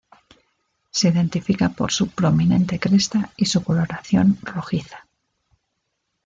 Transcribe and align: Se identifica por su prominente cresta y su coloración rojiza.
Se 0.89 1.09
identifica 1.09 1.69
por 1.69 1.91
su 1.91 2.07
prominente 2.09 2.79
cresta 2.79 3.31
y 3.37 3.45
su 3.45 3.63
coloración 3.63 4.39
rojiza. 4.41 5.05